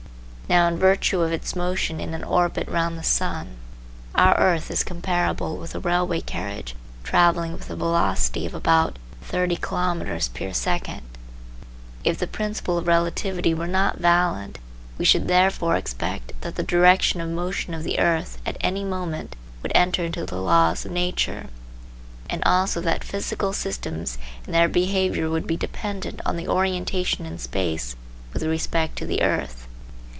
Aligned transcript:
Now 0.49 0.67
in 0.67 0.77
virtue 0.77 1.21
of 1.21 1.31
its 1.31 1.55
motion 1.55 2.01
in 2.01 2.13
an 2.13 2.25
orbit 2.25 2.67
round 2.67 2.97
the 2.97 3.03
sun, 3.03 3.55
our 4.13 4.35
earth 4.37 4.69
is 4.69 4.83
comparable 4.83 5.55
with 5.55 5.73
a 5.73 5.79
railway 5.79 6.19
carriage 6.19 6.75
travelling 7.05 7.53
with 7.53 7.69
a 7.69 7.75
velocity 7.77 8.45
of 8.45 8.53
about 8.53 8.99
30 9.21 9.55
kilometres 9.55 10.27
per 10.27 10.51
second. 10.51 11.03
If 12.03 12.17
the 12.17 12.27
principle 12.27 12.77
of 12.77 12.87
relativity 12.87 13.53
were 13.53 13.65
not 13.67 13.99
valid 13.99 14.59
we 14.97 15.05
should 15.05 15.29
therefore 15.29 15.77
expect 15.77 16.33
that 16.41 16.55
the 16.55 16.63
direction 16.63 17.21
of 17.21 17.29
motion 17.29 17.73
of 17.73 17.83
the 17.85 17.97
earth 17.97 18.37
at 18.45 18.57
any 18.59 18.83
moment 18.83 19.37
would 19.63 19.71
enter 19.73 20.03
into 20.03 20.25
the 20.25 20.41
laws 20.41 20.83
of 20.83 20.91
nature, 20.91 21.47
and 22.29 22.43
also 22.45 22.81
that 22.81 23.05
physical 23.05 23.53
systems 23.53 24.17
in 24.45 24.51
their 24.51 24.67
behaviour 24.67 25.29
would 25.29 25.47
be 25.47 25.55
dependent 25.55 26.19
on 26.25 26.35
the 26.35 26.49
orientation 26.49 27.25
in 27.25 27.39
space 27.39 27.95
with 28.33 28.43
respect 28.43 28.97
to 28.97 29.05
the 29.05 29.21
earth. 29.21 29.69